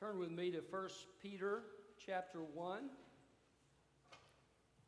[0.00, 0.88] Turn with me to 1
[1.22, 1.62] Peter
[2.04, 2.90] chapter 1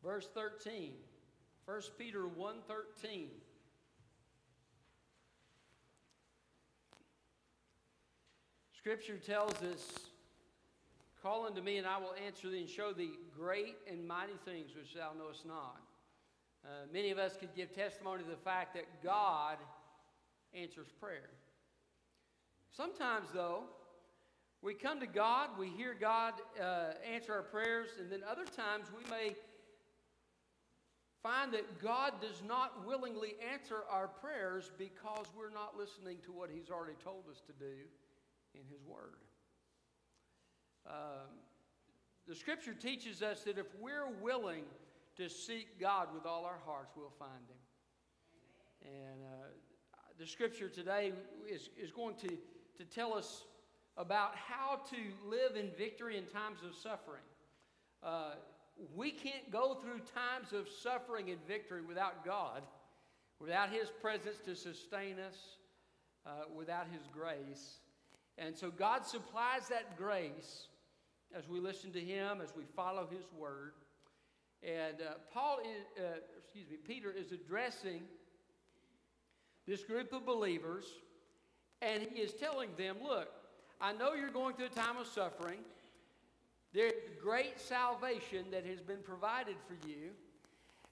[0.03, 0.93] verse 13.
[1.65, 3.31] 1 Peter 1:13.
[8.73, 10.11] Scripture tells us,
[11.21, 14.75] Call unto me, and I will answer thee and show thee great and mighty things
[14.75, 15.83] which thou knowest not.
[16.65, 19.59] Uh, many of us could give testimony to the fact that God
[20.55, 21.29] answers prayer.
[22.71, 23.65] Sometimes, though,
[24.63, 28.87] we come to God, we hear God uh, answer our prayers, and then other times
[28.97, 29.37] we may
[31.23, 36.51] find that God does not willingly answer our prayers because we're not listening to what
[36.51, 37.75] He's already told us to do
[38.55, 39.15] in His Word.
[40.87, 41.29] Um,
[42.27, 44.65] the Scripture teaches us that if we're willing
[45.17, 48.93] to seek God with all our hearts, we'll find Him.
[48.93, 49.47] And uh,
[50.19, 51.13] the Scripture today
[51.49, 53.45] is, is going to, to tell us
[53.99, 57.23] about how to live in victory in times of suffering.
[58.03, 58.35] Uh,
[58.95, 62.63] we can't go through times of suffering and victory without God,
[63.41, 65.37] without His presence to sustain us,
[66.25, 67.81] uh, without His grace.
[68.39, 70.69] And so God supplies that grace
[71.35, 73.73] as we listen to Him, as we follow His word.
[74.63, 78.03] And uh, Paul, is, uh, excuse me, Peter is addressing
[79.67, 80.85] this group of believers,
[81.83, 83.29] and he is telling them, look,
[83.81, 85.61] I know you're going through a time of suffering.
[86.73, 90.11] There's great salvation that has been provided for you.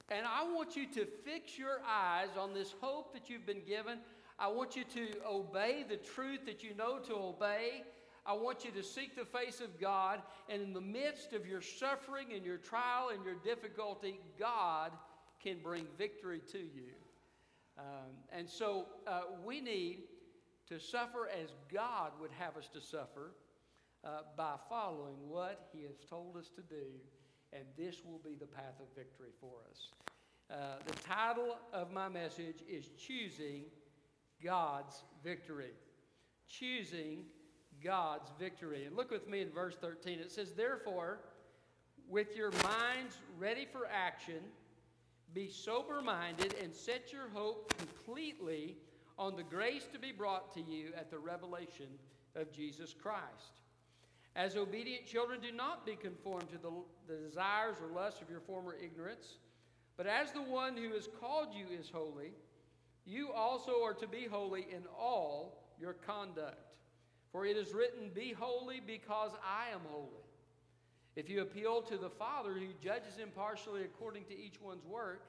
[0.08, 3.98] And I want you to fix your eyes on this hope that you've been given.
[4.38, 7.82] I want you to obey the truth that you know to obey.
[8.24, 10.22] I want you to seek the face of God.
[10.48, 14.92] And in the midst of your suffering and your trial and your difficulty, God
[15.42, 16.94] can bring victory to you.
[17.78, 20.04] Um, and so uh, we need
[20.68, 23.32] to suffer as God would have us to suffer
[24.04, 26.86] uh, by following what He has told us to do,
[27.52, 29.88] and this will be the path of victory for us.
[30.50, 33.64] Uh, the title of my message is Choosing
[34.42, 35.72] God's Victory.
[36.48, 37.24] Choosing
[37.82, 38.84] God's victory.
[38.84, 40.18] And look with me in verse 13.
[40.18, 41.20] It says, Therefore,
[42.08, 44.40] with your minds ready for action,
[45.34, 48.76] be sober minded and set your hope completely
[49.18, 51.86] on the grace to be brought to you at the revelation
[52.34, 53.60] of Jesus Christ.
[54.34, 56.70] As obedient children, do not be conformed to the,
[57.08, 59.38] the desires or lusts of your former ignorance,
[59.96, 62.32] but as the one who has called you is holy,
[63.06, 66.74] you also are to be holy in all your conduct.
[67.32, 70.26] For it is written, Be holy because I am holy.
[71.16, 75.22] If you appeal to the Father who judges impartially according to each one's work,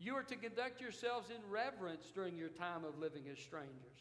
[0.00, 4.00] you are to conduct yourselves in reverence during your time of living as strangers.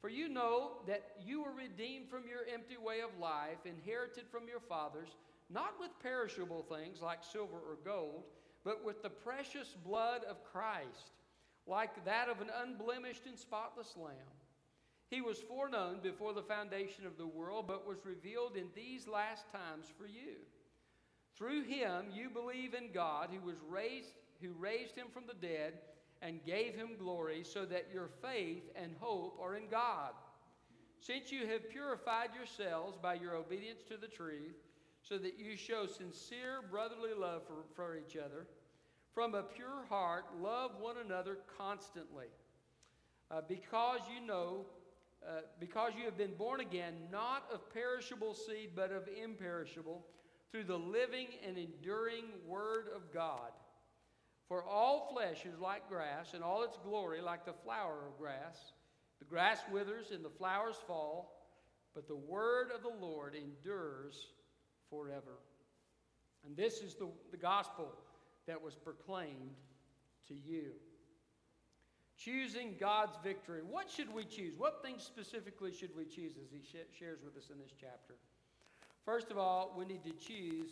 [0.00, 4.48] For you know that you were redeemed from your empty way of life, inherited from
[4.48, 5.10] your fathers,
[5.48, 8.24] not with perishable things like silver or gold,
[8.64, 11.12] but with the precious blood of Christ,
[11.68, 14.16] like that of an unblemished and spotless lamb.
[15.08, 19.44] He was foreknown before the foundation of the world, but was revealed in these last
[19.52, 20.38] times for you.
[21.36, 25.74] Through him you believe in God, who was raised who raised him from the dead
[26.20, 30.12] and gave him glory, so that your faith and hope are in God.
[31.00, 34.54] Since you have purified yourselves by your obedience to the truth,
[35.02, 38.46] so that you show sincere brotherly love for, for each other,
[39.12, 42.26] from a pure heart, love one another constantly.
[43.30, 44.64] Uh, because you know,
[45.26, 50.04] uh, because you have been born again, not of perishable seed, but of imperishable,
[50.50, 53.50] through the living and enduring Word of God.
[54.48, 58.72] For all flesh is like grass, and all its glory like the flower of grass.
[59.18, 61.46] The grass withers and the flowers fall,
[61.94, 64.26] but the word of the Lord endures
[64.90, 65.38] forever.
[66.44, 67.92] And this is the, the gospel
[68.46, 69.54] that was proclaimed
[70.28, 70.72] to you.
[72.18, 73.60] Choosing God's victory.
[73.68, 74.54] What should we choose?
[74.58, 78.14] What things specifically should we choose as he sh- shares with us in this chapter?
[79.04, 80.70] First of all, we need to choose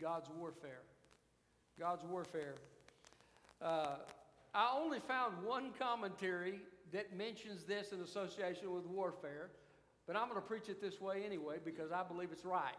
[0.00, 0.82] God's warfare.
[1.78, 2.56] God's warfare.
[3.60, 3.96] Uh,
[4.54, 6.60] I only found one commentary
[6.92, 9.50] that mentions this in association with warfare,
[10.06, 12.74] but I'm going to preach it this way anyway because I believe it's right.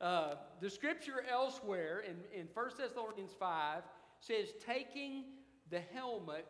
[0.00, 3.82] Uh, the scripture elsewhere in, in 1 Thessalonians 5
[4.20, 5.24] says, taking
[5.70, 6.46] the helmet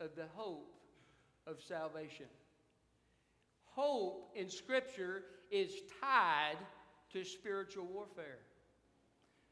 [0.00, 0.74] of the hope
[1.46, 2.26] of salvation.
[3.64, 6.56] Hope in scripture is tied
[7.12, 8.38] to spiritual warfare.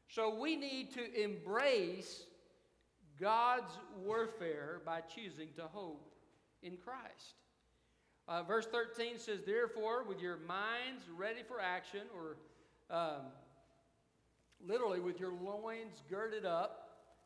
[0.07, 2.25] So we need to embrace
[3.19, 3.73] God's
[4.03, 6.11] warfare by choosing to hope
[6.61, 7.35] in Christ.
[8.27, 12.37] Uh, verse 13 says, Therefore, with your minds ready for action, or
[12.95, 13.21] um,
[14.65, 16.81] literally with your loins girded up,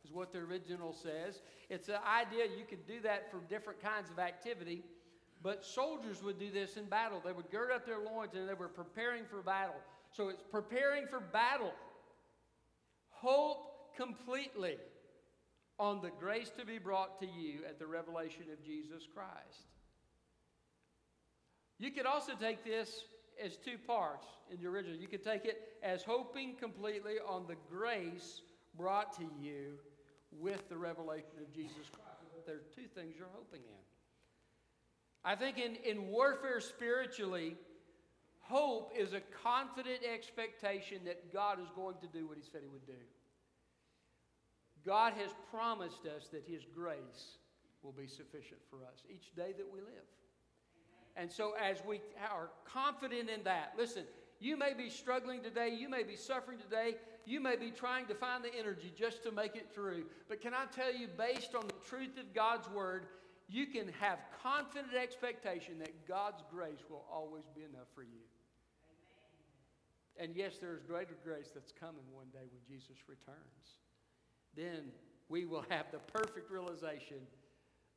[0.05, 1.41] is what the original says.
[1.69, 4.83] It's an idea you could do that for different kinds of activity,
[5.41, 7.21] but soldiers would do this in battle.
[7.23, 9.75] They would gird up their loins and they were preparing for battle.
[10.11, 11.73] So it's preparing for battle.
[13.09, 14.77] Hope completely
[15.79, 19.67] on the grace to be brought to you at the revelation of Jesus Christ.
[21.79, 23.05] You could also take this
[23.43, 24.97] as two parts in the original.
[24.97, 28.41] You could take it as hoping completely on the grace
[28.77, 29.79] brought to you
[30.37, 32.45] with the revelation of Jesus Christ.
[32.45, 33.79] There are two things you're hoping in.
[35.23, 37.55] I think in, in warfare spiritually,
[38.41, 42.69] hope is a confident expectation that God is going to do what He said He
[42.69, 42.93] would do.
[44.89, 47.37] God has promised us that His grace
[47.83, 50.09] will be sufficient for us each day that we live.
[51.15, 52.01] And so, as we
[52.31, 54.01] are confident in that, listen,
[54.39, 56.95] you may be struggling today, you may be suffering today,
[57.27, 60.05] you may be trying to find the energy just to make it through.
[60.27, 63.05] But can I tell you, based on the truth of God's Word,
[63.47, 68.25] you can have confident expectation that God's grace will always be enough for you.
[70.17, 73.77] And yes, there is greater grace that's coming one day when Jesus returns.
[74.55, 74.91] Then
[75.29, 77.17] we will have the perfect realization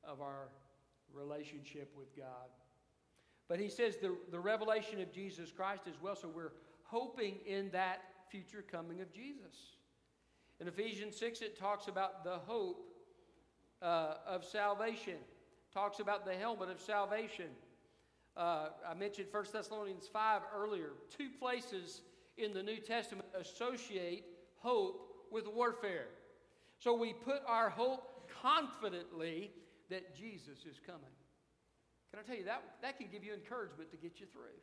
[0.05, 0.49] of our
[1.13, 2.49] relationship with God.
[3.49, 6.53] But he says the, the revelation of Jesus Christ as well, so we're
[6.85, 9.77] hoping in that future coming of Jesus.
[10.61, 12.89] In Ephesians 6, it talks about the hope
[13.83, 15.17] uh, of salvation,
[15.73, 17.47] talks about the helmet of salvation.
[18.37, 20.91] Uh, I mentioned 1 Thessalonians 5 earlier.
[21.11, 22.03] Two places
[22.39, 24.25] in the New Testament associate
[24.57, 26.07] hope with warfare.
[26.83, 29.53] So we put our hope confidently
[29.89, 31.15] that Jesus is coming.
[32.11, 34.59] Can I tell you, that, that can give you encouragement to get you through.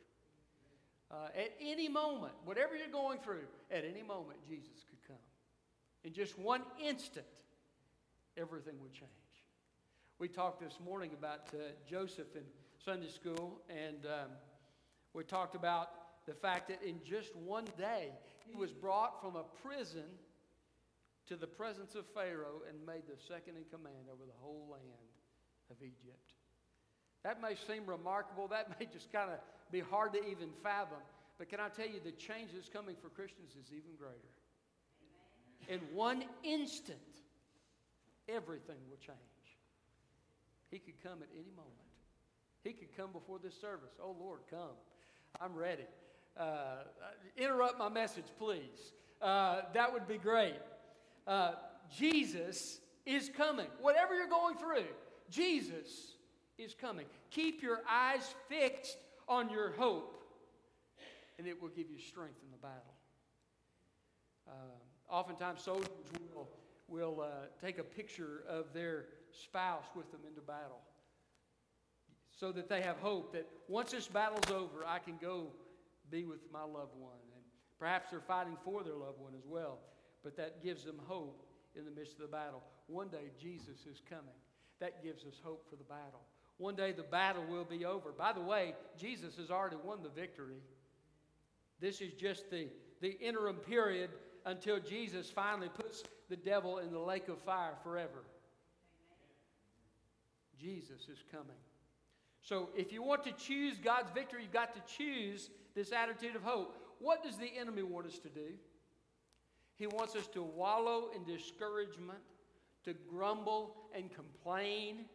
[1.10, 5.22] Uh, at any moment, whatever you're going through, at any moment, Jesus could come.
[6.04, 7.26] In just one instant,
[8.36, 9.10] everything would change.
[10.18, 12.42] We talked this morning about uh, Joseph in
[12.84, 14.30] Sunday school, and um,
[15.14, 15.88] we talked about
[16.26, 18.10] the fact that in just one day,
[18.46, 20.04] he was brought from a prison
[21.28, 25.10] to the presence of Pharaoh and made the second in command over the whole land
[25.70, 26.34] of Egypt.
[27.22, 28.48] That may seem remarkable.
[28.48, 29.38] That may just kind of
[29.70, 30.98] be hard to even fathom.
[31.38, 34.32] But can I tell you, the change that's coming for Christians is even greater.
[35.68, 35.80] Amen.
[35.80, 36.98] In one instant,
[38.28, 39.18] everything will change.
[40.70, 41.74] He could come at any moment.
[42.62, 43.92] He could come before this service.
[44.02, 44.76] Oh, Lord, come.
[45.40, 45.84] I'm ready.
[46.36, 46.84] Uh,
[47.36, 48.92] interrupt my message, please.
[49.20, 50.56] Uh, that would be great.
[51.30, 51.52] Uh,
[51.96, 53.68] Jesus is coming.
[53.80, 54.88] Whatever you're going through,
[55.30, 56.16] Jesus
[56.58, 57.06] is coming.
[57.30, 58.96] Keep your eyes fixed
[59.28, 60.24] on your hope,
[61.38, 62.94] and it will give you strength in the battle.
[64.48, 64.52] Uh,
[65.08, 65.88] oftentimes, soldiers
[66.34, 66.48] will,
[66.88, 70.80] will uh, take a picture of their spouse with them into battle
[72.36, 75.52] so that they have hope that once this battle's over, I can go
[76.10, 77.12] be with my loved one.
[77.36, 77.44] And
[77.78, 79.78] perhaps they're fighting for their loved one as well,
[80.22, 81.42] but that gives them hope
[81.74, 82.62] in the midst of the battle.
[82.86, 84.34] One day, Jesus is coming.
[84.80, 86.20] That gives us hope for the battle.
[86.58, 88.12] One day the battle will be over.
[88.12, 90.60] By the way, Jesus has already won the victory.
[91.80, 92.68] This is just the,
[93.00, 94.10] the interim period
[94.44, 98.24] until Jesus finally puts the devil in the lake of fire forever.
[100.60, 101.56] Jesus is coming.
[102.42, 106.42] So if you want to choose God's victory, you've got to choose this attitude of
[106.42, 106.76] hope.
[106.98, 108.52] What does the enemy want us to do?
[109.80, 112.18] He wants us to wallow in discouragement,
[112.84, 115.06] to grumble and complain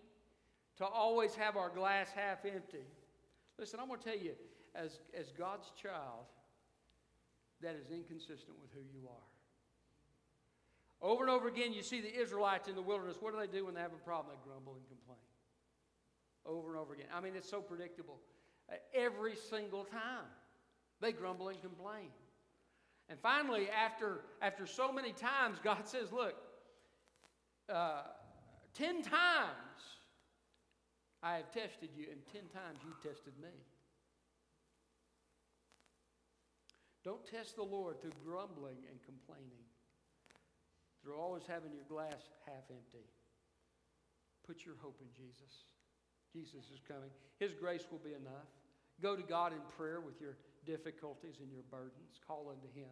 [0.78, 2.88] to always have our glass half empty.
[3.60, 4.32] Listen, I'm going to tell you,
[4.74, 6.26] as, as God's child,
[7.62, 9.28] that is inconsistent with who you are.
[11.08, 13.18] Over and over again, you see the Israelites in the wilderness.
[13.20, 14.36] What do they do when they have a problem?
[14.36, 15.20] They grumble and complain.
[16.44, 17.06] Over and over again.
[17.14, 18.18] I mean, it's so predictable.
[18.96, 20.26] Every single time,
[21.02, 22.10] they grumble and complain.
[23.10, 26.36] And finally, after, after so many times, God says, Look,
[27.74, 28.04] uh,
[28.74, 29.82] 10 times
[31.22, 33.50] I have tested you, and 10 times you tested me.
[37.04, 39.66] Don't test the Lord through grumbling and complaining,
[41.04, 43.06] through always having your glass half empty.
[44.46, 45.70] Put your hope in Jesus.
[46.34, 47.10] Jesus is coming.
[47.40, 48.50] His grace will be enough.
[49.02, 52.20] Go to God in prayer with your difficulties and your burdens.
[52.28, 52.92] Call unto Him.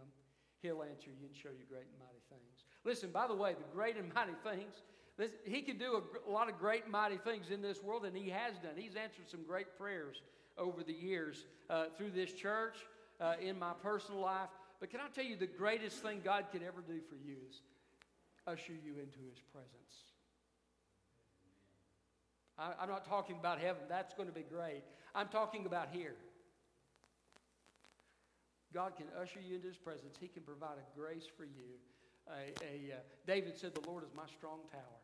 [0.61, 2.63] He'll answer you and show you great and mighty things.
[2.85, 4.83] Listen, by the way, the great and mighty things
[5.17, 8.05] This, he can do a, a, lot of great, and mighty things in this world,
[8.05, 8.73] and he has done.
[8.75, 10.21] He's answered some great prayers
[10.57, 12.77] over the years uh, through this church,
[13.19, 14.49] uh, in my personal life.
[14.79, 17.61] But can I tell you, the greatest thing God could ever do for you is
[18.47, 19.71] usher you into his presence.
[22.57, 24.83] I, I'm not talking about heaven, that's going to be great.
[25.15, 26.15] I'm talking about here.
[28.73, 31.77] God can usher you into his presence, he can provide a grace for you
[32.27, 34.99] a, a uh, David said, The Lord is my strong tower.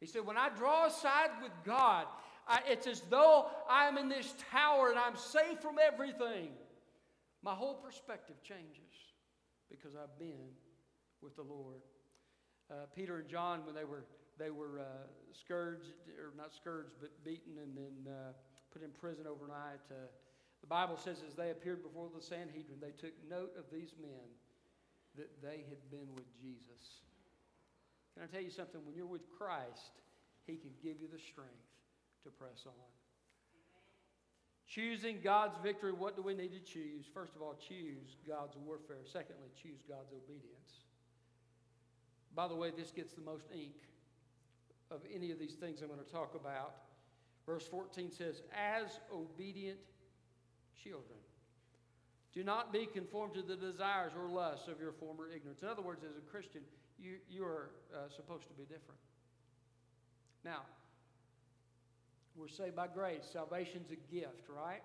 [0.00, 2.06] He said, When I draw aside with God,
[2.48, 6.50] I, it's as though I'm in this tower and I'm safe from everything.
[7.42, 8.92] My whole perspective changes
[9.70, 10.52] because I've been
[11.22, 11.80] with the Lord.
[12.70, 14.04] Uh, Peter and John, when they were,
[14.38, 18.32] they were uh, scourged, or not scourged, but beaten and then uh,
[18.72, 20.08] put in prison overnight, uh,
[20.64, 24.32] the Bible says as they appeared before the Sanhedrin, they took note of these men
[25.14, 27.04] that they had been with Jesus.
[28.14, 28.80] Can I tell you something?
[28.82, 29.92] When you're with Christ,
[30.46, 31.68] He can give you the strength
[32.24, 32.88] to press on.
[34.66, 37.04] Choosing God's victory, what do we need to choose?
[37.12, 39.04] First of all, choose God's warfare.
[39.04, 40.88] Secondly, choose God's obedience.
[42.34, 43.84] By the way, this gets the most ink
[44.90, 46.76] of any of these things I'm going to talk about.
[47.44, 49.76] Verse 14 says, As obedient
[50.82, 51.18] children.
[52.34, 55.62] Do not be conformed to the desires or lusts of your former ignorance.
[55.62, 56.62] In other words, as a Christian,
[56.98, 58.98] you, you are uh, supposed to be different.
[60.44, 60.62] Now,
[62.36, 63.22] we're saved by grace.
[63.32, 64.82] Salvation's a gift, right?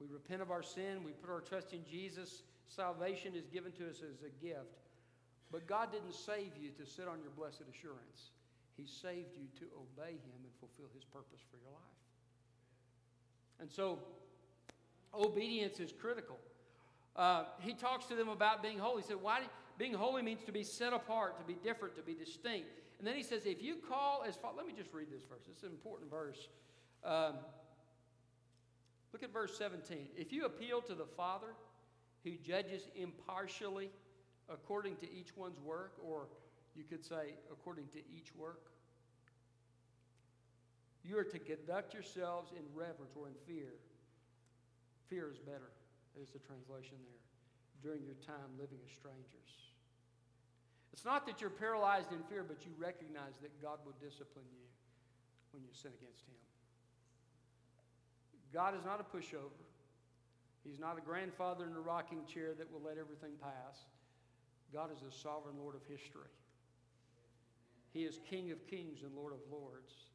[0.00, 2.42] We repent of our sin, we put our trust in Jesus.
[2.68, 4.76] Salvation is given to us as a gift.
[5.50, 8.36] But God didn't save you to sit on your blessed assurance.
[8.76, 12.07] He saved you to obey Him and fulfill His purpose for your life.
[13.60, 13.98] And so,
[15.14, 16.38] Obedience is critical.
[17.16, 19.02] Uh, he talks to them about being holy.
[19.02, 19.42] He said, Why?
[19.78, 22.68] being holy means to be set apart, to be different, to be distinct.
[22.98, 25.44] And then he says, If you call as far, let me just read this verse.
[25.50, 26.48] It's an important verse.
[27.04, 27.34] Um,
[29.12, 30.08] look at verse 17.
[30.16, 31.54] If you appeal to the Father
[32.24, 33.90] who judges impartially
[34.48, 36.26] according to each one's work, or
[36.74, 38.70] you could say according to each work,
[41.08, 43.72] you are to conduct yourselves in reverence or in fear
[45.08, 45.72] Fear is better,
[46.20, 47.24] is the translation there,
[47.80, 49.72] during your time living as strangers.
[50.92, 54.68] It's not that you're paralyzed in fear, but you recognize that God will discipline you
[55.52, 56.36] when you sin against Him.
[58.52, 59.64] God is not a pushover.
[60.64, 63.88] He's not a grandfather in a rocking chair that will let everything pass.
[64.72, 66.28] God is the sovereign Lord of history.
[67.94, 70.07] He is King of kings and Lord of lords.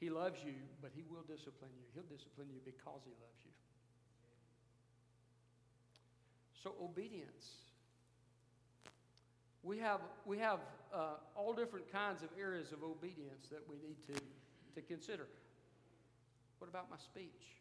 [0.00, 1.84] He loves you, but He will discipline you.
[1.94, 3.52] He'll discipline you because He loves you.
[6.62, 7.68] So, obedience.
[9.62, 10.60] We have, we have
[10.92, 14.18] uh, all different kinds of areas of obedience that we need to,
[14.74, 15.26] to consider.
[16.58, 17.60] What about my speech?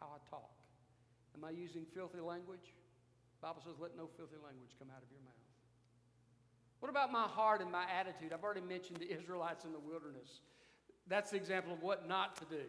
[0.00, 0.50] How I talk?
[1.36, 2.72] Am I using filthy language?
[3.44, 5.44] Bible says, let no filthy language come out of your mouth.
[6.80, 8.32] What about my heart and my attitude?
[8.32, 10.40] I've already mentioned the Israelites in the wilderness.
[11.08, 12.62] That's the example of what not to do.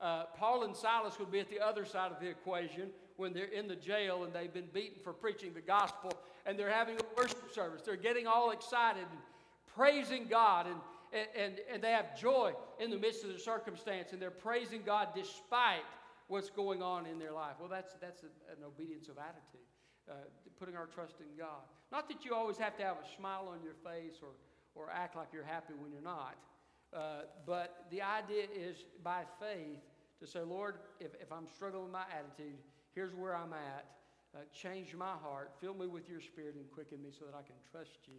[0.00, 3.46] Uh, Paul and Silas would be at the other side of the equation when they're
[3.46, 6.12] in the jail and they've been beaten for preaching the gospel
[6.46, 7.82] and they're having a worship service.
[7.82, 9.20] They're getting all excited and
[9.74, 14.22] praising God and, and, and they have joy in the midst of the circumstance and
[14.22, 15.82] they're praising God despite
[16.28, 17.54] what's going on in their life.
[17.58, 19.66] Well, that's, that's a, an obedience of attitude,
[20.08, 20.12] uh,
[20.60, 21.64] putting our trust in God.
[21.90, 24.28] Not that you always have to have a smile on your face or,
[24.74, 26.36] or act like you're happy when you're not.
[26.94, 29.80] Uh, but the idea is by faith
[30.20, 32.58] to say, Lord, if, if I'm struggling with my attitude,
[32.98, 33.86] Here's where I'm at.
[34.34, 35.52] Uh, change my heart.
[35.60, 38.18] Fill me with your spirit and quicken me so that I can trust you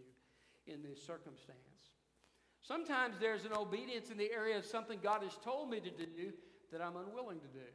[0.72, 1.92] in this circumstance.
[2.62, 6.32] Sometimes there's an obedience in the area of something God has told me to do
[6.72, 7.68] that I'm unwilling to do.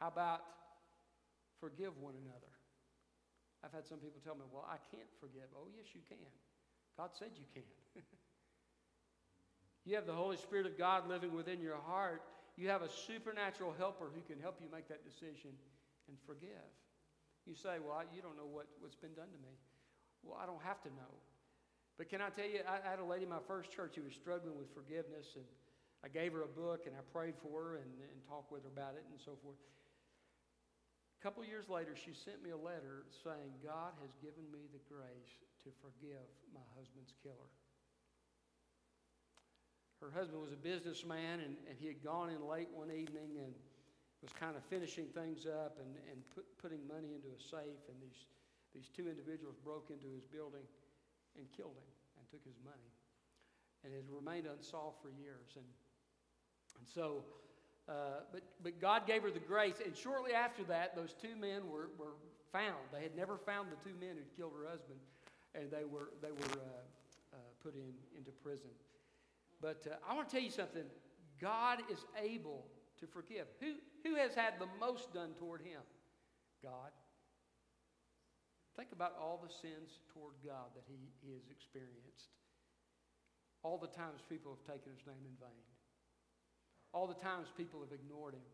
[0.00, 0.42] How about
[1.60, 2.52] forgive one another?
[3.62, 5.46] I've had some people tell me, well, I can't forgive.
[5.54, 6.18] Oh, yes, you can.
[6.96, 7.62] God said you can.
[9.84, 12.22] you have the Holy Spirit of God living within your heart
[12.56, 15.56] you have a supernatural helper who can help you make that decision
[16.08, 16.68] and forgive.
[17.48, 19.56] You say, Well, you don't know what, what's been done to me.
[20.22, 21.12] Well, I don't have to know.
[21.96, 24.14] But can I tell you, I had a lady in my first church who was
[24.14, 25.44] struggling with forgiveness, and
[26.04, 28.72] I gave her a book and I prayed for her and, and talked with her
[28.72, 29.58] about it and so forth.
[29.58, 34.82] A couple years later, she sent me a letter saying, God has given me the
[34.90, 37.50] grace to forgive my husband's killer
[40.02, 43.54] her husband was a businessman and, and he had gone in late one evening and
[44.22, 47.82] was kind of finishing things up and, and put, putting money into a safe.
[47.86, 48.26] And these,
[48.74, 50.66] these two individuals broke into his building
[51.38, 52.90] and killed him and took his money,
[53.82, 55.54] and has remained unsolved for years.
[55.56, 55.66] And,
[56.78, 57.24] and so,
[57.88, 61.66] uh, but, but God gave her the grace, and shortly after that, those two men
[61.66, 62.14] were, were
[62.52, 62.78] found.
[62.92, 65.00] They had never found the two men who killed her husband,
[65.54, 68.70] and they were, they were uh, uh, put in, into prison.
[69.62, 70.82] But uh, I want to tell you something
[71.40, 72.66] God is able
[72.98, 73.46] to forgive.
[73.60, 75.80] Who, who has had the most done toward him?
[76.62, 76.90] God.
[78.76, 82.34] Think about all the sins toward God that he, he has experienced.
[83.62, 85.66] All the times people have taken his name in vain.
[86.92, 88.48] All the times people have ignored him.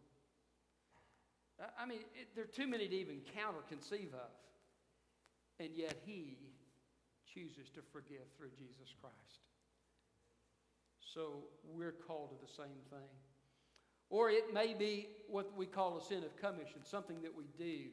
[1.78, 4.30] I mean, it, there are too many to even count or conceive of.
[5.58, 6.38] And yet he
[7.26, 9.47] chooses to forgive through Jesus Christ.
[11.14, 13.08] So we're called to the same thing.
[14.10, 17.90] Or it may be what we call a sin of commission, something that we do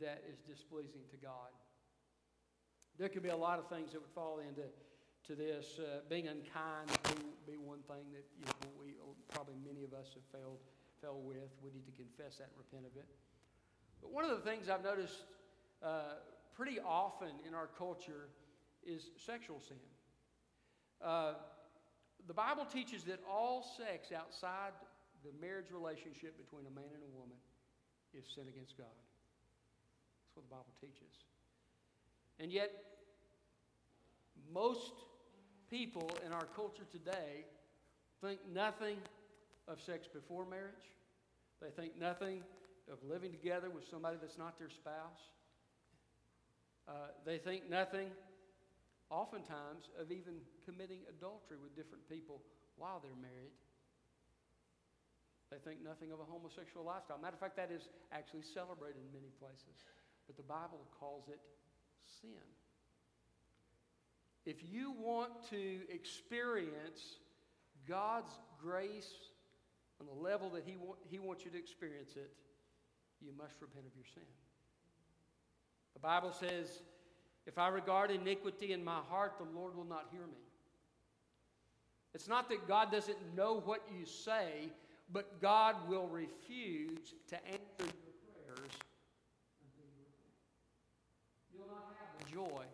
[0.00, 1.50] that is displeasing to God.
[2.98, 4.68] There could be a lot of things that would fall into
[5.26, 5.78] to this.
[5.78, 8.94] Uh, being unkind would be, one thing that you know, we
[9.32, 10.58] probably many of us have failed
[11.00, 11.50] fell with.
[11.62, 13.06] We need to confess that and repent of it.
[14.02, 15.24] But one of the things I've noticed
[15.82, 16.18] uh,
[16.56, 18.28] pretty often in our culture
[18.84, 19.76] is sexual sin.
[21.02, 21.34] Uh,
[22.28, 24.72] the Bible teaches that all sex outside
[25.24, 27.40] the marriage relationship between a man and a woman
[28.14, 31.24] is sin against God That's what the Bible teaches.
[32.38, 32.70] And yet,
[34.52, 34.92] most
[35.70, 37.44] people in our culture today
[38.20, 38.98] think nothing
[39.66, 40.92] of sex before marriage.
[41.60, 42.42] They think nothing
[42.90, 45.32] of living together with somebody that's not their spouse.
[46.88, 46.92] Uh,
[47.26, 48.08] they think nothing,
[49.10, 52.42] oftentimes, of even committing adultery with different people
[52.76, 53.56] while they're married.
[55.48, 57.16] They think nothing of a homosexual lifestyle.
[57.16, 59.88] Matter of fact, that is actually celebrated in many places
[60.28, 61.40] but the Bible calls it
[62.20, 62.46] sin.
[64.44, 67.16] If you want to experience
[67.88, 69.10] God's grace
[70.00, 72.30] on the level that he, wa- he wants you to experience it,
[73.20, 74.28] you must repent of your sin.
[75.94, 76.82] The Bible says,
[77.48, 80.44] If I regard iniquity in my heart, the Lord will not hear me.
[82.14, 84.68] It's not that God doesn't know what you say,
[85.10, 87.88] but God will refuse to answer your
[88.44, 88.70] prayers
[91.50, 92.64] You'll not have the joy.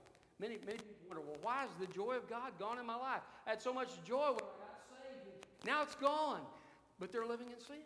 [0.41, 3.23] Many, many people wonder, well, why is the joy of God gone in my life?
[3.47, 5.47] I had so much joy when I got saved.
[5.65, 6.41] Now it's gone.
[6.99, 7.77] But they're living in sin.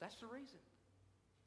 [0.00, 0.58] That's the reason.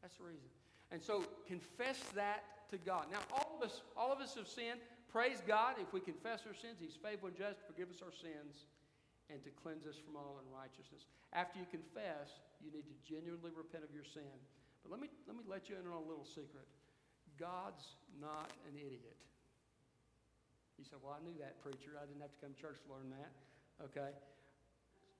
[0.03, 0.49] That's the reason.
[0.91, 3.05] And so confess that to God.
[3.11, 3.19] Now,
[3.63, 4.83] us, all of us have sinned.
[5.07, 5.79] Praise God.
[5.79, 8.67] If we confess our sins, He's faithful and just to forgive us our sins
[9.31, 11.07] and to cleanse us from all unrighteousness.
[11.31, 14.35] After you confess, you need to genuinely repent of your sin.
[14.83, 16.67] But let me, let me let you in on a little secret.
[17.39, 19.17] God's not an idiot.
[20.77, 21.95] You said, Well, I knew that, preacher.
[21.95, 23.31] I didn't have to come to church to learn that.
[23.89, 24.11] Okay?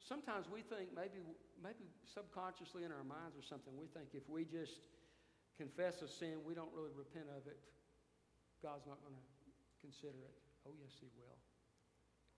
[0.04, 1.24] Sometimes we think maybe,
[1.64, 4.84] maybe subconsciously in our minds or something, we think if we just
[5.56, 7.56] confess a sin, we don't really repent of it,
[8.64, 9.26] God's not going to
[9.84, 10.36] consider it.
[10.64, 11.38] Oh, yes, He will.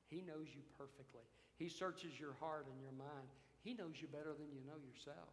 [0.10, 1.22] He knows you perfectly.
[1.62, 3.30] He searches your heart and your mind.
[3.62, 5.30] He knows you better than you know yourself.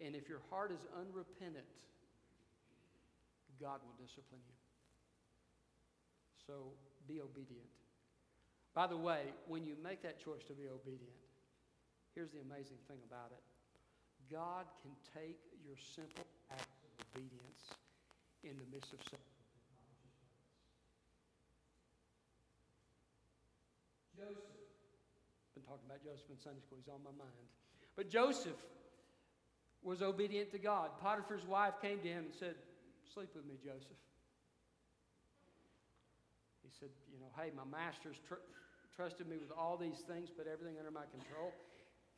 [0.00, 1.68] And if your heart is unrepentant,
[3.60, 4.58] God will discipline you.
[6.46, 6.72] So
[7.06, 7.68] be obedient.
[8.72, 11.20] By the way, when you make that choice to be obedient,
[12.14, 13.44] here's the amazing thing about it
[14.32, 17.76] God can take your simple act of obedience
[18.42, 19.40] in the midst of suffering.
[24.16, 24.52] Joseph,
[25.54, 27.48] been talking about Joseph in Sunday school, he's on my mind.
[27.96, 28.60] But Joseph
[29.82, 30.90] was obedient to God.
[31.00, 32.54] Potiphar's wife came to him and said,
[33.12, 33.98] Sleep with me, Joseph.
[36.62, 38.44] He said, You know, hey, my master's tr-
[38.94, 41.52] trusted me with all these things, put everything under my control.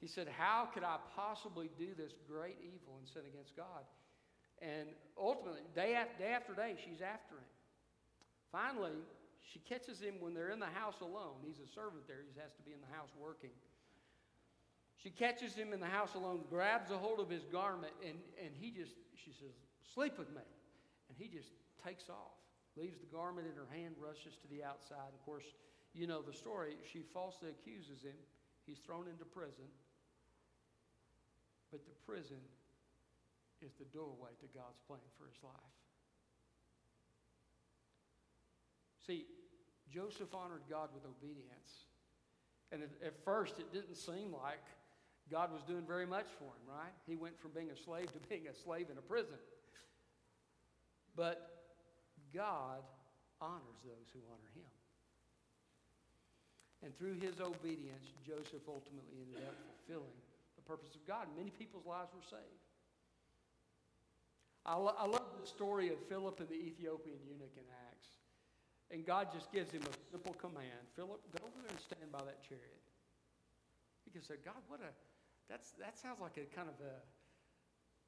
[0.02, 3.86] He said, How could I possibly do this great evil and sin against God?
[4.62, 7.50] And ultimately, day after day, after day she's after him.
[8.54, 9.02] Finally,
[9.42, 11.42] she catches him when they're in the house alone.
[11.42, 13.50] He's a servant there, he has to be in the house working.
[15.02, 18.54] She catches him in the house alone, grabs a hold of his garment, and, and
[18.54, 19.50] he just, she says,
[19.82, 20.46] Sleep with me.
[21.10, 21.50] And he just
[21.84, 22.38] takes off,
[22.76, 25.10] leaves the garment in her hand, rushes to the outside.
[25.12, 25.44] Of course,
[25.92, 26.78] you know the story.
[26.86, 28.16] She falsely accuses him.
[28.64, 29.66] He's thrown into prison.
[31.72, 32.38] But the prison
[33.62, 35.76] is the doorway to God's plan for his life.
[39.06, 39.26] See,
[39.90, 41.86] Joseph honored God with obedience.
[42.70, 44.62] And at, first, it didn't seem like
[45.30, 46.94] God was doing very much for him, right?
[47.06, 49.38] He went from being a slave to being a slave in a prison.
[51.14, 51.68] But
[52.32, 52.80] God
[53.40, 54.70] honors those who honor him.
[56.82, 60.16] And through his obedience, Joseph ultimately ended up fulfilling
[60.56, 61.28] the purpose of God.
[61.36, 62.71] Many people's lives were saved.
[64.64, 68.22] I, lo- I love the story of Philip and the Ethiopian eunuch in Acts.
[68.92, 72.22] And God just gives him a simple command Philip, go over there and stand by
[72.22, 72.84] that chariot.
[74.04, 74.92] He can say, God, what a,
[75.48, 76.94] that's, that sounds like a kind of a,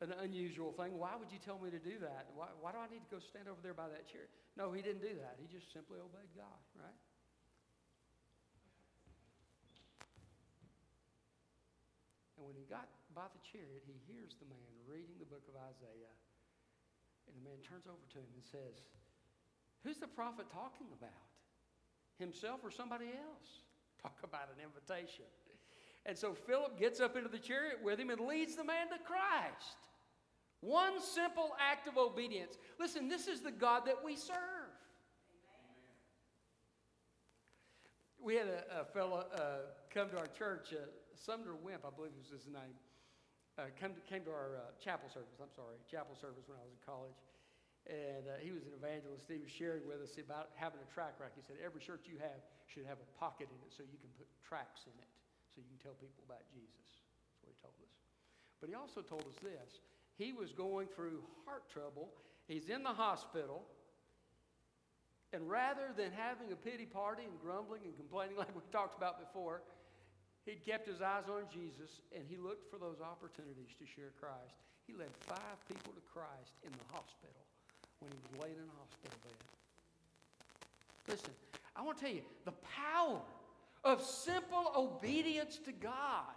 [0.04, 0.94] an unusual thing.
[1.00, 2.28] Why would you tell me to do that?
[2.36, 4.30] Why, why do I need to go stand over there by that chariot?
[4.54, 5.40] No, he didn't do that.
[5.40, 7.00] He just simply obeyed God, right?
[12.36, 12.86] And when he got
[13.16, 16.12] by the chariot, he hears the man reading the book of Isaiah.
[17.28, 18.84] And the man turns over to him and says,
[19.84, 21.28] Who's the prophet talking about?
[22.18, 23.64] Himself or somebody else?
[24.02, 25.26] Talk about an invitation.
[26.06, 28.98] And so Philip gets up into the chariot with him and leads the man to
[29.04, 29.76] Christ.
[30.60, 32.58] One simple act of obedience.
[32.78, 34.36] Listen, this is the God that we serve.
[38.18, 39.40] We had a, a fellow uh,
[39.92, 42.72] come to our church, uh, Sumner Wemp, I believe was his name,
[43.54, 46.64] uh, come to, came to our uh, chapel service, I'm sorry, chapel service when I
[46.66, 47.18] was in college.
[47.84, 49.28] And uh, he was an evangelist.
[49.28, 51.36] He was sharing with us about having a tract rack.
[51.36, 54.08] He said, Every shirt you have should have a pocket in it so you can
[54.16, 55.10] put tracts in it
[55.52, 57.04] so you can tell people about Jesus.
[57.28, 57.94] That's what he told us.
[58.58, 59.84] But he also told us this
[60.16, 62.08] he was going through heart trouble.
[62.48, 63.68] He's in the hospital.
[65.32, 69.18] And rather than having a pity party and grumbling and complaining like we talked about
[69.18, 69.62] before,
[70.44, 74.60] he'd kept his eyes on Jesus and he looked for those opportunities to share Christ.
[74.86, 77.44] He led five people to Christ in the hospital
[78.00, 79.40] when he was laying in a hospital bed.
[81.08, 81.34] Listen,
[81.76, 83.20] I want to tell you the power
[83.84, 86.36] of simple obedience to God.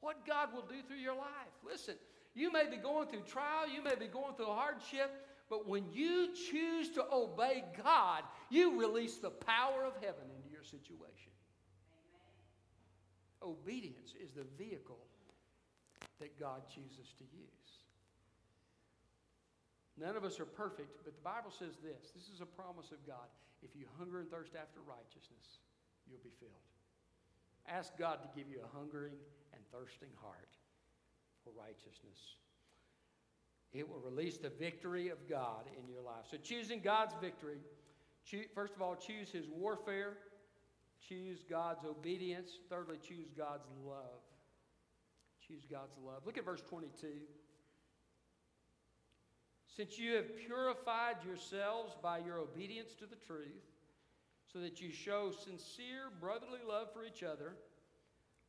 [0.00, 1.54] What God will do through your life.
[1.64, 1.94] Listen,
[2.34, 5.10] you may be going through trial, you may be going through hardship,
[5.48, 10.64] but when you choose to obey God, you release the power of heaven into your
[10.64, 11.30] situation.
[13.44, 15.04] Obedience is the vehicle
[16.20, 17.70] that God chooses to use.
[19.98, 23.04] None of us are perfect, but the Bible says this this is a promise of
[23.06, 23.28] God.
[23.62, 25.62] If you hunger and thirst after righteousness,
[26.08, 26.66] you'll be filled.
[27.68, 29.14] Ask God to give you a hungering
[29.54, 30.50] and thirsting heart
[31.44, 32.36] for righteousness.
[33.72, 36.26] It will release the victory of God in your life.
[36.30, 37.58] So, choosing God's victory,
[38.54, 40.18] first of all, choose His warfare,
[41.08, 44.22] choose God's obedience, thirdly, choose God's love.
[45.46, 46.22] Choose God's love.
[46.24, 47.08] Look at verse 22.
[49.76, 53.64] Since you have purified yourselves by your obedience to the truth,
[54.52, 57.54] so that you show sincere brotherly love for each other,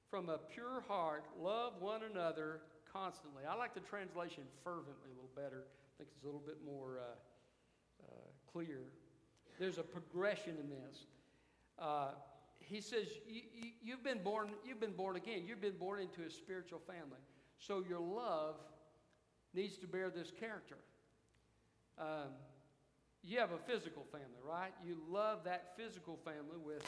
[0.09, 2.59] from a pure heart, love one another
[2.91, 3.43] constantly.
[3.49, 5.63] I like the translation fervently a little better.
[5.65, 8.15] I think it's a little bit more uh, uh,
[8.51, 8.81] clear.
[9.59, 11.05] There's a progression in this.
[11.79, 12.09] Uh,
[12.69, 15.43] he says, you, have been born, you've been born again.
[15.45, 17.21] You've been born into a spiritual family.
[17.57, 18.55] So your love
[19.53, 20.77] needs to bear this character.
[21.97, 22.33] Um,
[23.23, 24.73] you have a physical family, right?
[24.83, 26.83] You love that physical family with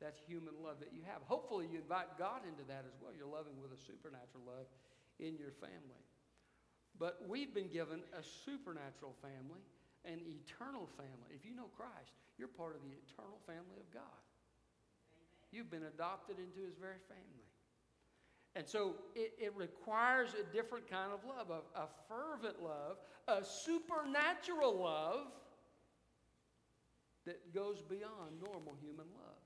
[0.00, 1.20] that human love that you have.
[1.26, 3.10] Hopefully, you invite God into that as well.
[3.12, 4.70] You're loving with a supernatural love
[5.18, 6.02] in your family.
[6.98, 9.62] But we've been given a supernatural family,
[10.06, 11.30] an eternal family.
[11.34, 14.22] If you know Christ, you're part of the eternal family of God.
[15.50, 17.48] You've been adopted into his very family.
[18.54, 22.96] And so it, it requires a different kind of love, a, a fervent love,
[23.28, 25.26] a supernatural love
[27.24, 29.38] that goes beyond normal human love.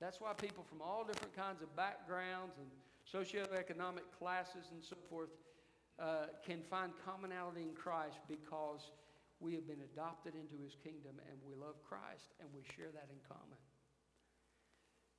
[0.00, 2.68] That's why people from all different kinds of backgrounds and
[3.08, 5.30] socioeconomic classes and so forth
[5.98, 8.92] uh, can find commonality in Christ because
[9.40, 13.08] we have been adopted into his kingdom and we love Christ and we share that
[13.08, 13.56] in common.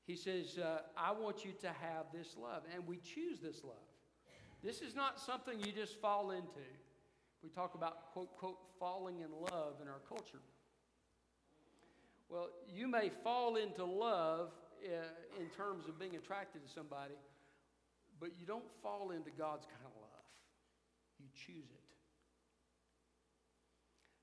[0.07, 2.63] He says, uh, I want you to have this love.
[2.73, 3.75] And we choose this love.
[4.63, 6.65] This is not something you just fall into.
[7.43, 10.39] We talk about, quote, quote, falling in love in our culture.
[12.29, 14.51] Well, you may fall into love
[14.83, 17.15] uh, in terms of being attracted to somebody,
[18.19, 20.25] but you don't fall into God's kind of love.
[21.19, 21.83] You choose it.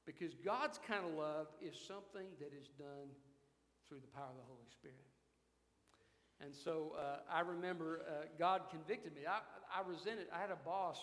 [0.06, 3.08] Because God's kind of love is something that is done
[3.88, 5.13] through the power of the Holy Spirit.
[6.42, 9.22] And so uh, I remember uh, God convicted me.
[9.26, 9.38] I,
[9.70, 10.98] I resented, I had a boss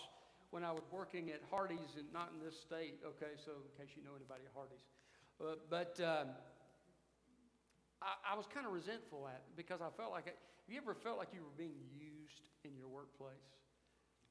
[0.52, 3.96] when I was working at Hardee's, and not in this state, okay, so in case
[3.96, 4.84] you know anybody at Hardee's.
[5.40, 6.28] Uh, but um,
[8.04, 10.76] I, I, was kind of resentful at it because I felt like, I, have you
[10.76, 13.48] ever felt like you were being used in your workplace?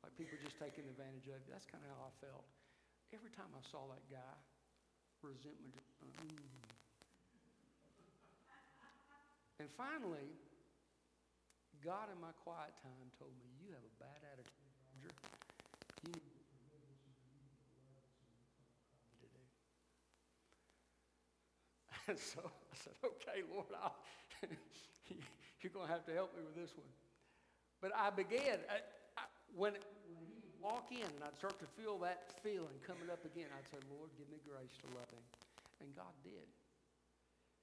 [0.06, 1.52] Like people just taking advantage of you?
[1.58, 2.46] That's kind of how I felt.
[3.18, 4.36] Every time I saw that guy,
[5.26, 5.74] resentment,
[6.06, 6.38] uh, mm,
[9.62, 10.34] And finally,
[11.82, 15.10] God in my quiet time told me, You have a bad attitude, Roger.
[16.06, 16.42] You need to do.
[22.10, 23.98] And so I said, Okay, Lord, I'll,
[25.62, 26.90] you're going to have to help me with this one.
[27.82, 28.82] But I began, I,
[29.18, 33.26] I, when, when he walk in and I'd start to feel that feeling coming up
[33.26, 35.26] again, I'd say, Lord, give me grace to love him.
[35.82, 36.46] And God did.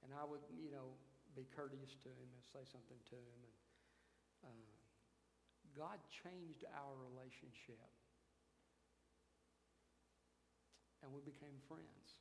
[0.02, 0.90] And I would, you know,
[1.38, 3.38] be courteous to him and say something to him.
[3.46, 3.54] And
[5.78, 7.78] God changed our relationship.
[11.06, 12.18] And we became friends.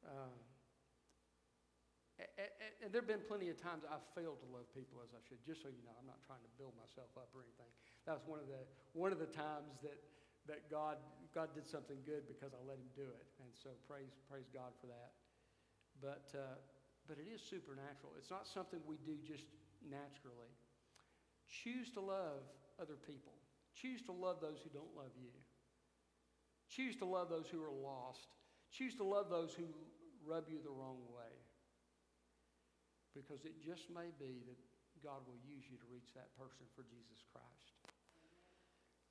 [0.00, 0.32] Uh,
[2.80, 5.44] and there have been plenty of times I've failed to love people as I should.
[5.44, 7.68] Just so you know, I'm not trying to build myself up or anything.
[8.08, 8.64] That was one of the
[8.96, 9.98] one of the times that
[10.46, 11.02] that God
[11.34, 14.72] God did something good because I let Him do it, and so praise praise God
[14.78, 15.10] for that.
[15.98, 16.56] But uh,
[17.10, 18.14] but it is supernatural.
[18.16, 19.44] It's not something we do just
[19.82, 20.54] naturally.
[21.48, 22.42] Choose to love
[22.80, 23.32] other people.
[23.74, 25.30] Choose to love those who don't love you.
[26.68, 28.28] Choose to love those who are lost.
[28.70, 29.64] Choose to love those who
[30.26, 31.34] rub you the wrong way
[33.14, 34.58] because it just may be that
[35.02, 37.78] God will use you to reach that person for Jesus Christ.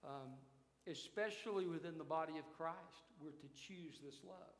[0.03, 0.35] Um,
[0.85, 4.57] especially within the body of Christ, we're to choose this love.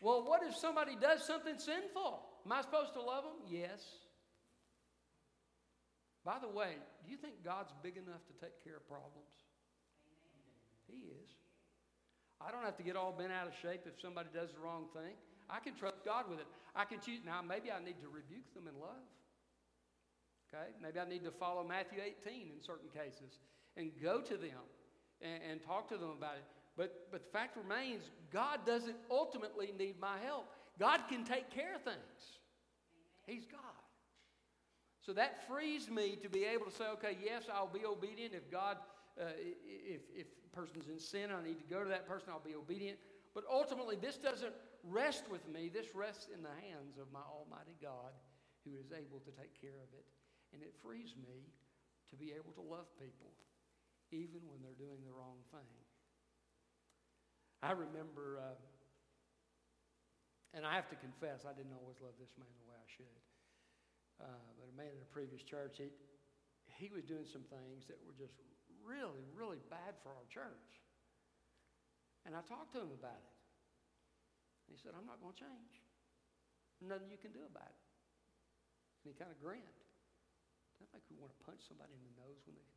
[0.00, 2.20] Well, what if somebody does something sinful?
[2.44, 3.40] Am I supposed to love them?
[3.48, 3.82] Yes.
[6.28, 9.32] By the way, do you think God's big enough to take care of problems?
[10.84, 11.28] He is.
[12.36, 14.92] I don't have to get all bent out of shape if somebody does the wrong
[14.92, 15.16] thing.
[15.48, 16.46] I can trust God with it.
[16.76, 17.24] I can choose.
[17.24, 19.08] Now, maybe I need to rebuke them in love.
[20.52, 20.68] Okay?
[20.84, 23.40] Maybe I need to follow Matthew 18 in certain cases
[23.78, 24.68] and go to them
[25.24, 26.44] and, and talk to them about it.
[26.76, 30.44] But, but the fact remains, God doesn't ultimately need my help.
[30.78, 32.20] God can take care of things.
[33.24, 33.77] He's God.
[35.08, 38.36] So that frees me to be able to say, okay, yes, I'll be obedient.
[38.36, 38.76] If God,
[39.16, 42.44] uh, if, if a person's in sin, I need to go to that person, I'll
[42.44, 43.00] be obedient.
[43.32, 44.52] But ultimately, this doesn't
[44.84, 45.72] rest with me.
[45.72, 48.12] This rests in the hands of my Almighty God
[48.68, 50.04] who is able to take care of it.
[50.52, 51.48] And it frees me
[52.12, 53.32] to be able to love people
[54.12, 55.72] even when they're doing the wrong thing.
[57.64, 58.60] I remember, uh,
[60.52, 63.27] and I have to confess, I didn't always love this man the way I should.
[64.18, 65.94] Uh, but a man in a previous church, he,
[66.74, 68.34] he was doing some things that were just
[68.82, 70.82] really, really bad for our church.
[72.26, 73.34] And I talked to him about it.
[74.66, 75.74] And he said, I'm not going to change.
[76.82, 77.82] Nothing you can do about it.
[79.02, 79.78] And he kind of grinned.
[80.78, 82.68] Doesn't make me want to punch somebody in the nose when they,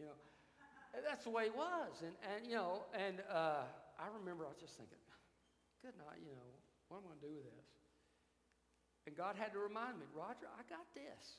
[0.00, 0.18] you know.
[1.04, 2.00] That's the way it was.
[2.00, 3.68] And, and you know, and uh,
[4.00, 5.00] I remember I was just thinking,
[5.84, 6.50] good night, you know,
[6.88, 7.75] what am I going to do with this?
[9.06, 11.38] And God had to remind me, Roger, I got this.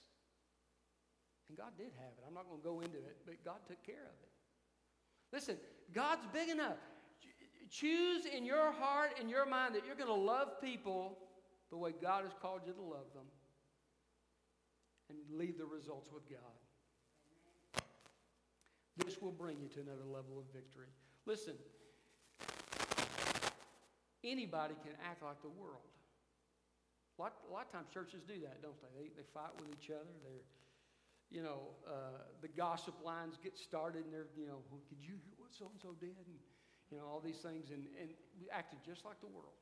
[1.50, 2.24] And God did have it.
[2.28, 4.32] I'm not going to go into it, but God took care of it.
[5.32, 5.58] Listen,
[5.94, 6.80] God's big enough
[7.70, 11.18] choose in your heart and your mind that you're going to love people
[11.70, 13.26] the way God has called you to love them
[15.10, 17.84] and leave the results with God.
[19.06, 20.88] This will bring you to another level of victory.
[21.26, 21.54] Listen,
[24.24, 25.82] anybody can act like the world.
[27.18, 28.94] A lot, a lot of times churches do that, don't they?
[28.94, 30.14] They, they fight with each other.
[30.22, 30.46] They're,
[31.34, 35.18] you know, uh, the gossip lines get started and they're, you know, well, did you
[35.26, 36.14] hear what so and so did?
[36.14, 36.38] And
[36.94, 39.60] you know, all these things, and, and we acted just like the world.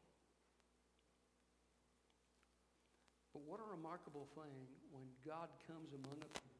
[3.33, 6.55] But what a remarkable thing when God comes among people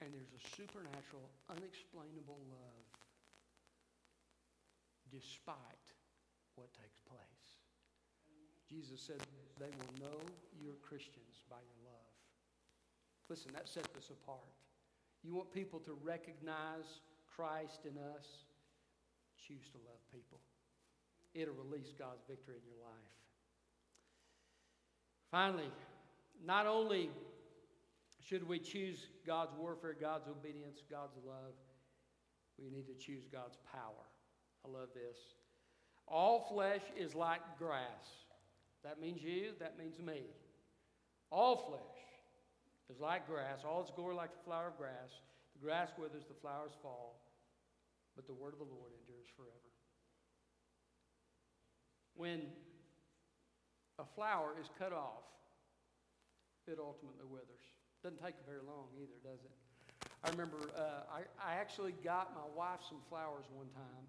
[0.00, 2.86] and there's a supernatural, unexplainable love
[5.12, 5.86] despite
[6.56, 7.33] what takes place.
[8.74, 9.22] Jesus said,
[9.60, 10.18] They will know
[10.60, 12.10] you're Christians by your love.
[13.30, 14.50] Listen, that sets us apart.
[15.22, 17.00] You want people to recognize
[17.36, 18.26] Christ in us?
[19.46, 20.38] choose to love people.
[21.34, 23.12] It'll release God's victory in your life.
[25.30, 25.70] Finally,
[26.44, 27.10] not only
[28.20, 31.54] should we choose God's warfare, God's obedience, God's love,
[32.58, 34.06] we need to choose God's power.
[34.64, 35.18] I love this.
[36.06, 38.24] All flesh is like grass.
[38.84, 40.22] That means you, that means me.
[41.30, 42.04] All flesh
[42.92, 45.10] is like grass, all its glory like the flower of grass.
[45.54, 47.20] The grass withers, the flowers fall,
[48.14, 49.72] but the word of the Lord endures forever.
[52.14, 52.42] When
[53.98, 55.24] a flower is cut off,
[56.66, 57.64] it ultimately withers.
[58.02, 59.54] Doesn't take very long either, does it?
[60.24, 64.04] I remember uh, I, I actually got my wife some flowers one time,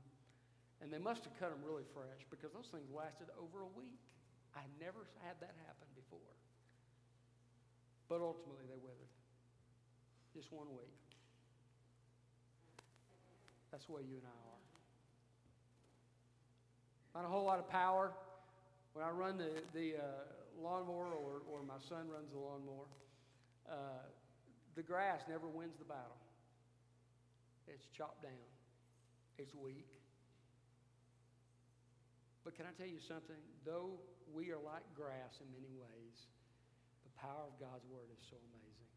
[0.82, 4.04] and they must have cut them really fresh because those things lasted over a week.
[4.56, 6.32] I never had that happen before.
[8.08, 9.12] But ultimately, they withered.
[10.34, 10.96] Just one week.
[13.72, 14.64] That's way you and I are.
[17.16, 18.12] Not a whole lot of power.
[18.94, 22.88] When I run the, the uh, lawnmower or, or my son runs the lawnmower,
[23.70, 24.08] uh,
[24.76, 26.16] the grass never wins the battle.
[27.68, 28.48] It's chopped down.
[29.38, 29.88] It's weak.
[32.44, 33.36] But can I tell you something?
[33.66, 34.00] Though
[34.34, 36.18] we are like grass in many ways,
[37.04, 38.90] the power of God's word is so amazing.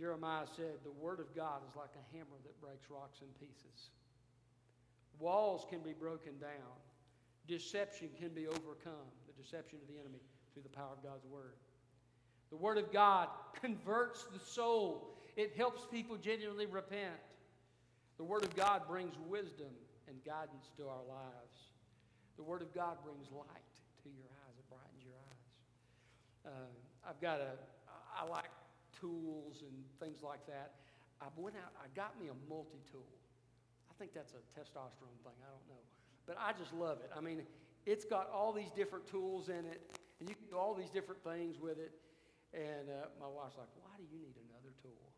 [0.00, 3.92] Jeremiah said, The word of God is like a hammer that breaks rocks in pieces.
[5.18, 6.72] Walls can be broken down.
[7.46, 10.20] Deception can be overcome, the deception of the enemy,
[10.54, 11.56] through the power of God's word.
[12.50, 13.28] The word of God
[13.60, 17.20] converts the soul, it helps people genuinely repent.
[18.16, 19.70] The word of God brings wisdom
[20.08, 21.69] and guidance to our lives.
[22.40, 23.68] The Word of God brings light
[24.00, 25.44] to your eyes, it brightens your eyes.
[26.48, 26.72] Uh,
[27.04, 27.52] I've got a,
[28.16, 28.48] I like
[28.96, 30.72] tools and things like that.
[31.20, 33.12] I went out, I got me a multi tool.
[33.92, 35.84] I think that's a testosterone thing, I don't know.
[36.24, 37.12] But I just love it.
[37.12, 37.44] I mean,
[37.84, 39.84] it's got all these different tools in it,
[40.16, 41.92] and you can do all these different things with it.
[42.56, 45.12] And uh, my wife's like, why do you need another tool?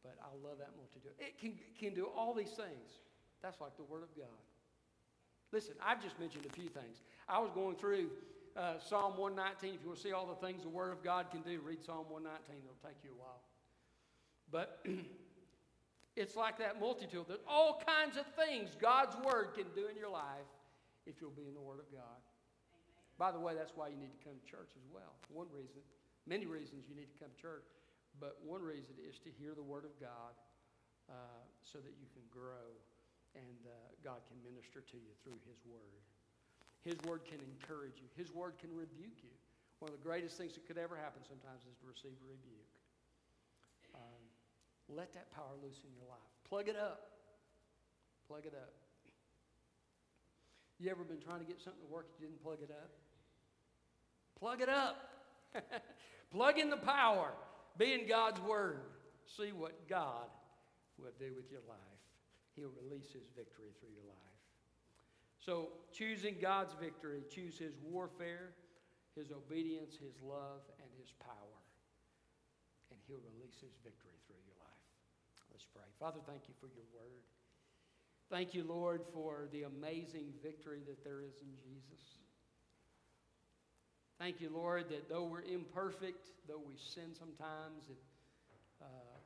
[0.00, 1.12] But I love that multi tool.
[1.20, 3.04] It can, can do all these things.
[3.44, 4.40] That's like the Word of God.
[5.52, 7.02] Listen, I've just mentioned a few things.
[7.28, 8.10] I was going through
[8.56, 9.74] uh, Psalm 119.
[9.74, 11.82] If you want to see all the things the Word of God can do, read
[11.82, 12.62] Psalm 119.
[12.62, 13.42] It'll take you a while.
[14.50, 14.82] But
[16.16, 17.24] it's like that multi tool.
[17.26, 20.46] There's all kinds of things God's Word can do in your life
[21.06, 22.22] if you'll be in the Word of God.
[22.70, 23.02] Amen.
[23.18, 25.18] By the way, that's why you need to come to church as well.
[25.30, 25.82] One reason,
[26.26, 27.66] many reasons you need to come to church,
[28.22, 30.34] but one reason is to hear the Word of God
[31.10, 32.78] uh, so that you can grow
[33.34, 36.02] and uh, God can minister to you through His Word.
[36.82, 39.34] His Word can encourage you, His Word can rebuke you.
[39.80, 42.72] One of the greatest things that could ever happen sometimes is to receive a rebuke.
[43.96, 44.22] Um,
[44.92, 46.30] let that power loose in your life.
[46.48, 47.16] Plug it up.
[48.28, 48.72] Plug it up.
[50.78, 52.90] You ever been trying to get something to work, you didn't plug it up?
[54.38, 54.96] Plug it up.
[56.32, 57.32] plug in the power.
[57.76, 58.80] Be in God's Word.
[59.36, 60.28] See what God
[60.98, 61.89] will do with your life.
[62.56, 64.38] He'll release His victory through your life.
[65.40, 68.52] So, choosing God's victory, choose His warfare,
[69.16, 71.60] His obedience, His love, and His power.
[72.90, 74.84] And He'll release His victory through your life.
[75.50, 75.88] Let's pray.
[75.98, 77.24] Father, thank you for your word.
[78.30, 82.20] Thank you, Lord, for the amazing victory that there is in Jesus.
[84.20, 89.18] Thank you, Lord, that though we're imperfect, though we sin sometimes, that, uh,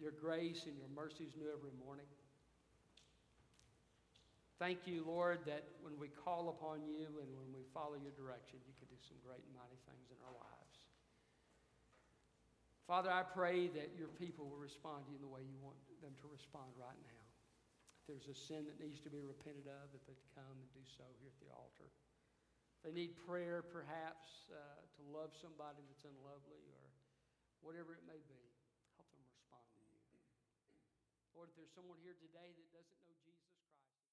[0.00, 2.06] your grace and your mercy is new every morning.
[4.56, 8.56] Thank you, Lord, that when we call upon you and when we follow your direction,
[8.64, 10.76] you can do some great and mighty things in our lives.
[12.88, 15.76] Father, I pray that your people will respond to you in the way you want
[16.00, 17.24] them to respond right now.
[18.00, 20.80] If there's a sin that needs to be repented of, that they come and do
[20.86, 21.90] so here at the altar.
[21.90, 26.84] If they need prayer, perhaps, uh, to love somebody that's unlovely or
[27.60, 28.42] whatever it may be,
[28.94, 30.00] help them respond to you.
[31.34, 33.15] Lord, if there's someone here today that doesn't know